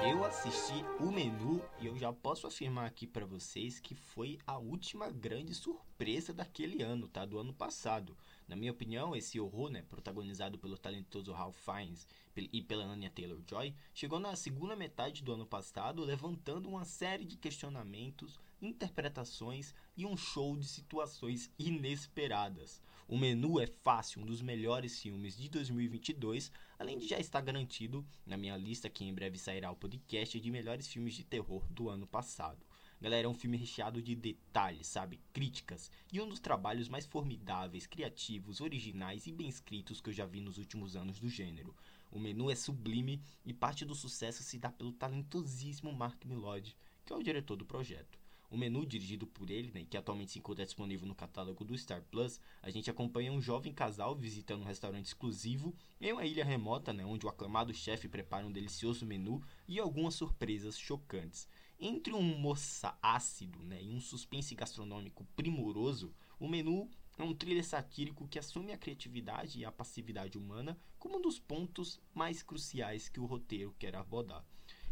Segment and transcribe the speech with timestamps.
[0.00, 4.56] Eu assisti o menu e eu já posso afirmar aqui para vocês que foi a
[4.56, 7.24] última grande surpresa daquele ano, tá?
[7.24, 8.16] Do ano passado.
[8.46, 13.74] Na minha opinião, esse horror, né, protagonizado pelo talentoso Ralph Fiennes e pela Anya Taylor-Joy,
[13.92, 20.16] chegou na segunda metade do ano passado, levantando uma série de questionamentos, interpretações e um
[20.16, 22.82] show de situações inesperadas.
[23.06, 28.04] O Menu é fácil, um dos melhores filmes de 2022, além de já estar garantido
[28.26, 31.88] na minha lista que em breve sairá o podcast de melhores filmes de terror do
[31.88, 32.66] ano passado.
[33.00, 35.20] Galera, é um filme recheado de detalhes, sabe?
[35.32, 35.90] Críticas.
[36.12, 40.40] E um dos trabalhos mais formidáveis, criativos, originais e bem escritos que eu já vi
[40.40, 41.74] nos últimos anos do gênero.
[42.10, 47.12] O menu é sublime e parte do sucesso se dá pelo talentosíssimo Mark Millard, que
[47.12, 48.18] é o diretor do projeto.
[48.50, 52.02] O menu dirigido por ele, né, que atualmente se encontra disponível no catálogo do Star
[52.10, 56.90] Plus, a gente acompanha um jovem casal visitando um restaurante exclusivo em uma ilha remota,
[56.92, 61.46] né, onde o aclamado chefe prepara um delicioso menu e algumas surpresas chocantes.
[61.78, 67.64] Entre um moça ácido né, e um suspense gastronômico primoroso, o menu é um thriller
[67.64, 73.10] satírico que assume a criatividade e a passividade humana como um dos pontos mais cruciais
[73.10, 74.44] que o roteiro quer abordar.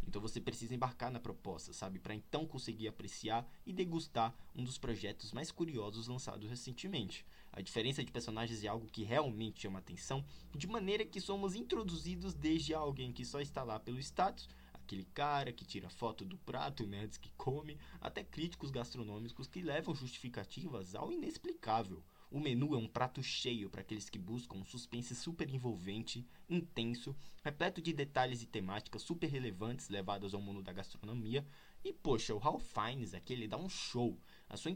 [0.06, 1.98] Então você precisa embarcar na proposta, sabe?
[1.98, 7.26] Para então conseguir apreciar e degustar um dos projetos mais curiosos lançados recentemente.
[7.52, 12.34] A diferença de personagens é algo que realmente chama atenção, de maneira que somos introduzidos
[12.34, 16.84] desde alguém que só está lá pelo status, aquele cara que tira foto do prato
[16.84, 22.02] antes que come, até críticos gastronômicos que levam justificativas ao inexplicável.
[22.28, 27.14] O menu é um prato cheio para aqueles que buscam um suspense super envolvente, intenso,
[27.42, 31.46] repleto de detalhes e temáticas super relevantes levadas ao mundo da gastronomia.
[31.84, 34.18] E poxa, o Ralph Fiennes aqui ele dá um show.
[34.48, 34.72] A sua,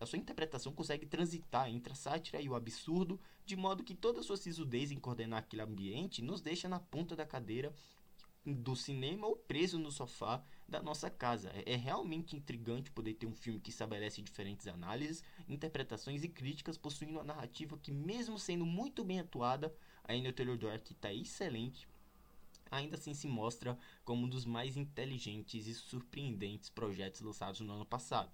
[0.00, 4.18] a sua interpretação consegue transitar entre a sátira e o absurdo, de modo que toda
[4.18, 7.72] a sua sisudez em coordenar aquele ambiente nos deixa na ponta da cadeira
[8.54, 11.50] do cinema ou preso no sofá da nossa casa.
[11.54, 16.76] É, é, realmente intrigante poder ter um filme que estabelece diferentes análises, interpretações e críticas,
[16.76, 21.88] possuindo uma narrativa que, mesmo sendo muito bem atuada, a Anya Taylor-Joy está excelente,
[22.70, 27.86] ainda assim se mostra como um dos mais inteligentes e surpreendentes projetos lançados no ano
[27.86, 28.30] passado.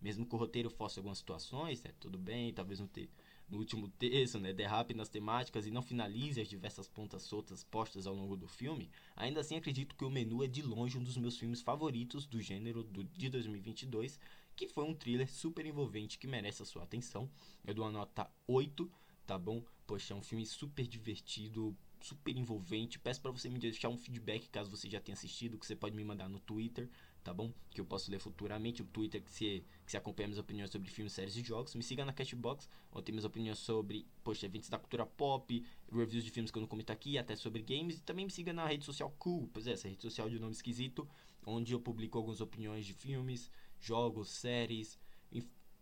[0.00, 3.10] Mesmo que o roteiro fosse algumas situações, né, tudo bem, talvez não ter
[3.48, 8.06] no último texto, né, derrape nas temáticas e não finalize as diversas pontas soltas postas
[8.06, 11.16] ao longo do filme, ainda assim acredito que o menu é de longe um dos
[11.16, 14.18] meus filmes favoritos do gênero do, de 2022,
[14.54, 17.30] que foi um thriller super envolvente que merece a sua atenção.
[17.64, 18.90] Eu dou uma nota 8,
[19.24, 19.62] tá bom?
[19.86, 22.98] Poxa, é um filme super divertido, super envolvente.
[22.98, 25.94] Peço para você me deixar um feedback caso você já tenha assistido, que você pode
[25.94, 26.88] me mandar no Twitter,
[27.28, 27.52] tá bom?
[27.70, 28.80] Que eu posso ler futuramente.
[28.80, 31.74] O Twitter que se, que se acompanha minhas opiniões sobre filmes, séries e jogos.
[31.74, 35.62] Me siga na Cashbox, onde tem minhas opiniões sobre, poxa, eventos da cultura pop,
[35.92, 37.98] reviews de filmes que eu não comento aqui, até sobre games.
[37.98, 40.52] E também me siga na rede social Cool, pois é, essa rede social de nome
[40.52, 41.06] esquisito,
[41.44, 44.98] onde eu publico algumas opiniões de filmes, jogos, séries,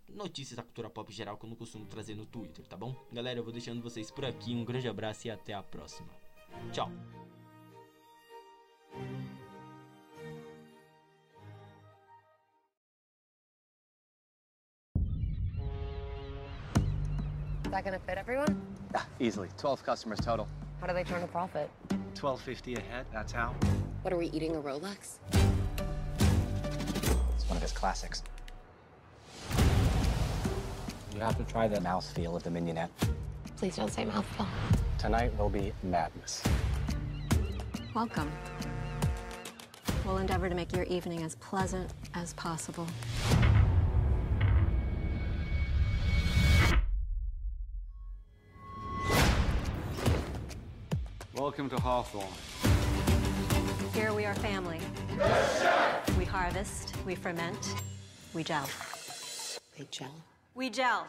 [0.08, 2.94] notícias da cultura pop geral que eu não costumo trazer no Twitter, tá bom?
[3.12, 4.52] Galera, eu vou deixando vocês por aqui.
[4.52, 6.08] Um grande abraço e até a próxima.
[6.72, 6.90] Tchau!
[17.66, 18.62] Is that gonna fit everyone?
[18.94, 19.48] Yeah, easily.
[19.58, 20.46] 12 customers total.
[20.80, 21.68] How do they turn a profit?
[22.14, 23.56] 12.50 a head, that's how.
[24.02, 25.18] What are we eating a Rolex?
[27.34, 28.22] It's one of his classics.
[31.12, 32.90] You have to try the mouthfeel of the mignonette.
[33.56, 34.46] Please don't say mouthful.
[34.96, 36.44] Tonight will be madness.
[37.94, 38.30] Welcome.
[40.04, 42.86] We'll endeavor to make your evening as pleasant as possible.
[51.36, 52.24] Welcome to Hawthorne.
[53.92, 54.80] Here we are family.
[56.16, 57.74] we harvest, we ferment,
[58.32, 58.66] we gel.
[59.76, 60.14] They gel.
[60.54, 61.06] We gel.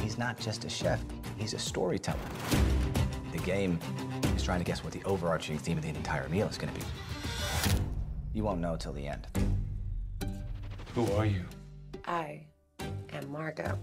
[0.00, 1.02] He's not just a chef,
[1.36, 2.20] he's a storyteller.
[3.32, 3.80] The game
[4.36, 6.78] is trying to guess what the overarching theme of the entire meal is going to
[6.78, 6.86] be.
[8.32, 9.26] You won't know till the end.
[10.94, 11.42] Who are you?
[12.06, 12.46] I
[13.12, 13.76] am Margot.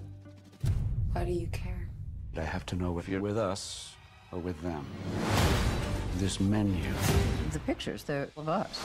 [1.11, 1.89] Why do you care?
[2.37, 3.93] I have to know if you're with us
[4.31, 4.85] or with them.
[6.17, 6.83] This menu,
[7.51, 8.83] The pictures, they're of us.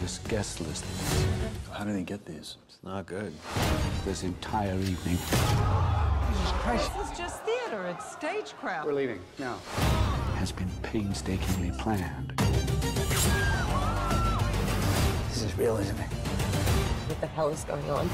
[0.00, 0.84] this guest list.
[1.72, 2.56] How do they get these?
[2.68, 3.32] It's not good.
[4.04, 5.16] This entire evening.
[6.66, 7.86] This is just theater.
[7.86, 8.86] It's stagecraft.
[8.86, 9.56] We're leaving now.
[10.36, 12.34] Has been painstakingly planned.
[15.28, 16.06] This is real, isn't it?
[17.08, 18.08] What the hell is going on?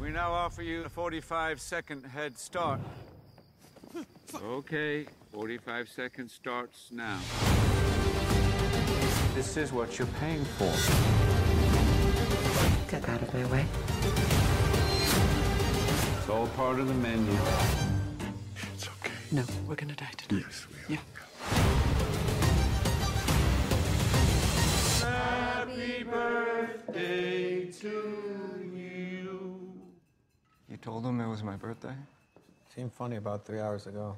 [0.00, 2.80] We now offer you a 45 second head start.
[4.34, 7.18] Okay, 45 seconds starts now.
[9.34, 10.72] This is what you're paying for.
[12.90, 13.66] Get out of my way.
[16.18, 17.36] It's all part of the menu.
[18.74, 19.12] It's okay.
[19.32, 20.44] No, we're gonna die tonight.
[20.46, 20.98] Yes, we are.
[20.98, 21.00] Yeah.
[30.68, 31.94] You told him it was my birthday?
[32.74, 34.16] Seemed funny about three hours ago.